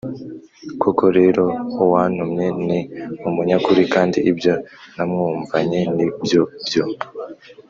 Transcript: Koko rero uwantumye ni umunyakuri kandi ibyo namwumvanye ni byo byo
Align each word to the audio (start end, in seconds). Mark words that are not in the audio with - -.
Koko 0.81 1.05
rero 1.17 1.43
uwantumye 1.83 2.45
ni 2.65 2.79
umunyakuri 3.27 3.81
kandi 3.93 4.17
ibyo 4.31 4.53
namwumvanye 4.95 5.79
ni 5.95 6.05
byo 6.23 6.41
byo 6.65 6.83